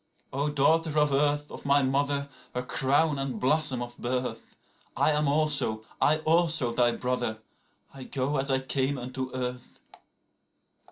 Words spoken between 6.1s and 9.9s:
also, thy brother; I go as I came unto earth.